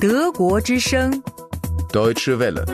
[0.00, 1.12] 德国之声
[1.92, 2.64] ，Deutsche Welle,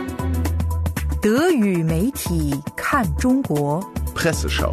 [1.21, 3.83] 德语媒体看中国。
[4.15, 4.73] Presseschau.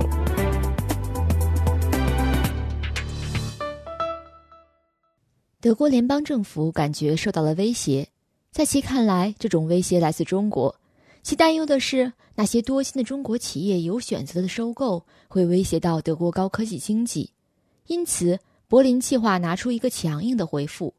[5.60, 8.08] 德国联邦政府感觉受到了威胁，
[8.52, 10.76] 在其看来，这种威胁来自中国。
[11.24, 17.32] 其担忧的是，那些多心的中国企业有选择的收购会威胁到德国高科技经济。
[17.88, 18.40] 因此，
[18.72, 20.94] 柏林计划拿出一个强硬的回复。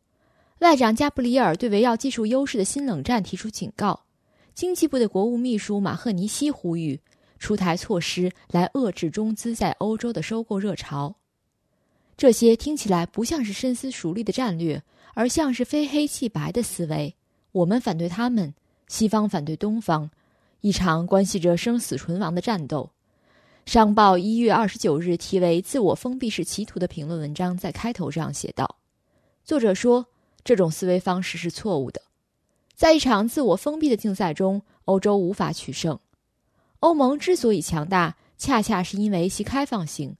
[0.58, 3.98] 外长加布里尔对围绕技术优势的新冷战提出警告。
[4.52, 7.00] 经济部的国务秘书马赫尼西呼吁
[7.38, 11.16] 出台措施来遏制中资在欧洲的收购热潮。
[12.14, 14.82] 这些听起来不像是深思熟虑的战略，
[15.14, 17.16] 而像是非黑即白的思维。
[17.52, 18.52] 我们反对他们，
[18.86, 20.10] 西方反对东方，
[20.60, 22.90] 一场关系着生死存亡的战斗。
[23.64, 28.76] 商报一月二十九日题为“自我封闭式歧途”的评论文章在开头这样写道
[29.44, 30.06] ：“作者说，
[30.44, 32.02] 这种思维方式是错误的。
[32.74, 35.98] 在一场自我封闭的竞赛中，欧洲无法取胜。
[36.80, 40.16] 欧盟之所以强大，恰恰是因为其开放性。”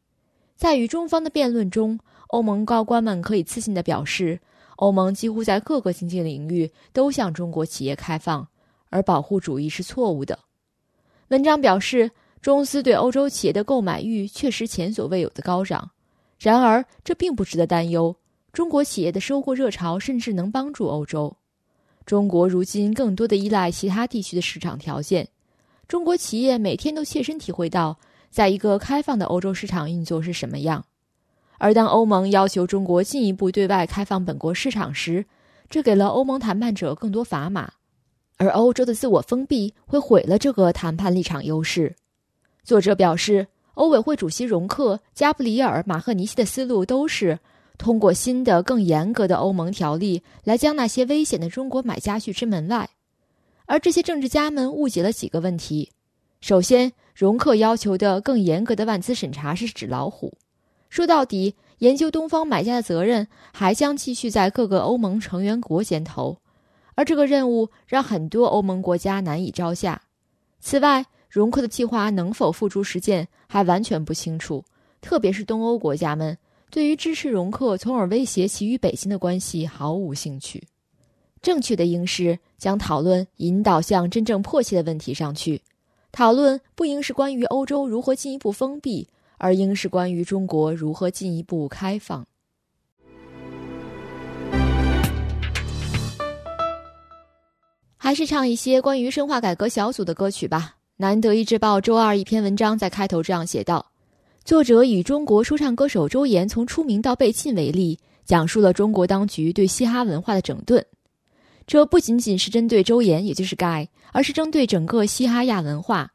[0.57, 4.41] 在与中方的辩论中，欧盟高官们可以自信地表示，
[4.77, 8.49] 欧盟几乎在各个经济领域都向中国企业开放，
[8.89, 10.39] 而保护主义是错误的。
[11.29, 15.93] 文章表示，中资对欧洲企业的购买欲确实前所未有的高涨，
[16.41, 18.15] 然而这并不值得担忧。
[18.53, 21.37] 中国企业的收购热潮甚至能帮助欧洲。
[22.05, 25.29] 中国如今更多的依赖其他地区的市场条件，
[25.87, 27.97] 中国企业每天都切身体会到。
[28.29, 30.85] 在一个开放的欧洲市场运作是什么样？
[31.59, 35.27] 而当欧盟要求中国进一步对外开放本国市场时，
[35.69, 37.75] 这给了欧盟谈判者更多砝码，
[38.39, 41.95] 而欧洲的自我封闭会毁了这个谈判立场优势。
[42.65, 47.41] 作者表示，欧委会主席容克、加布里尔、马赫尼西的思路都是
[47.77, 52.89] 通过新的、更严格的欧盟条例来将那些危险的中国买家拒之门外，
[53.67, 55.91] 而这些政治家们误解了几个问题。
[56.41, 60.33] 首先，容克要求的更严格的万资审查是纸老虎。
[60.89, 66.39] 说到底，研究东方买家的责任还将继续在各个欧盟成员国肩头，
[66.95, 70.03] 而这个任务让很多欧盟国家难以招架。
[70.61, 74.63] 此外，容克的计划能否付诸实践还完全不清楚，
[75.01, 76.37] 特别是东欧国家们
[76.71, 80.63] 对于支持容克，从而威胁其与北京的关系毫无兴趣。
[81.41, 85.63] 正确的应是将讨论引导向真正迫切的问题上去。
[86.13, 92.27] 讨论不应是关于欧洲如何进一步封闭，而应是关于中国如何进一步开放。
[97.97, 100.77] 还是唱一些关于深化改革小组的歌曲吧。
[101.03, 103.85] 南德意志报周二一篇文章在开头这样写道
[104.47, 110.87] ：“作者以中国说唱歌手周岩从出名到被禁为例，讲述了中国当局对嘻哈文化的整顿。
[111.67, 116.13] 这不仅仅是针对周岩，也就是 Guy。”而是针对整个嘻哈亚文化，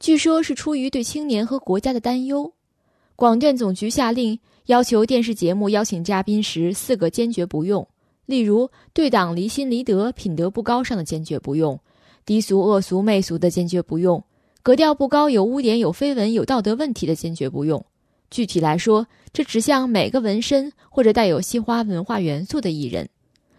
[0.00, 2.52] 据说是出于对青年和国家的担忧。
[3.14, 7.86] 广电总局下令要求电视节目邀请嘉宾时四个坚决不用，
[8.24, 11.78] 例如对党离心离德、品德不高尚的坚决不用，
[12.26, 14.22] 低俗恶俗媚俗的坚决不用，
[14.62, 17.82] 格调不高、有污点、有绯闻、有道德问题的坚决不用。
[18.30, 23.08] 具体来说，这指向每个纹身或者带有嘻哈文化元素的艺人。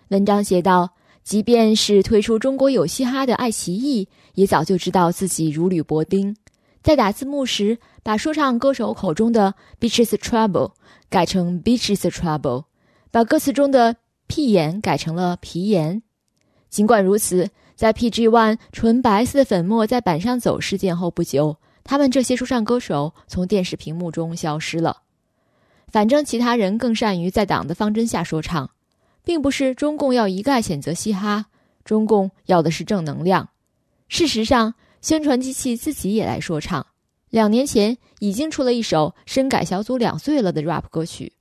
[0.09, 0.91] 文章写道。
[1.23, 6.33] 即便是推出中国有嘻哈的爱奇艺，也早就知道自己如履薄冰。
[6.81, 10.71] 在打字幕时，把说唱歌手口中的 “bitches trouble”
[11.09, 12.63] 改成 “bitches trouble”，
[13.11, 13.97] 把歌词中的
[14.27, 16.01] “屁眼”改成了“皮炎”。
[16.71, 21.55] 尽管如此，在 PG One 纯白色的粉末在板上走事件后不久，
[21.85, 25.03] 他们这些说唱歌手从电视屏幕中消失了。
[25.87, 28.69] 反正其他人更善于在党的方针下说唱。
[29.23, 31.47] 并不是中共要一概谴责嘻哈，
[31.83, 33.49] 中共要的是正能量。
[34.07, 36.87] 事实上，宣传机器自己也来说唱。
[37.29, 41.33] 两年前已经出了一首“深改小组两岁了”的 rap 歌曲，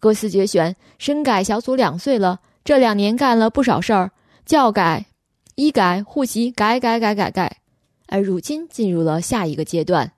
[0.00, 4.12] 歌词节选：“深改小组两岁了，这两年干了不少事儿，
[4.46, 5.04] 教改、
[5.56, 7.58] 医改、户籍改改改改改。”
[8.06, 10.06] 而如今进入了下一个阶段，《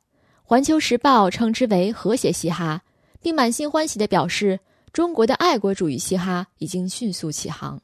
[0.42, 2.82] 环球时报》称之为“和谐嘻哈”，
[3.22, 4.60] 并满心欢喜地表示。
[4.92, 7.80] 中国的爱国主义嘻哈已经迅速起航。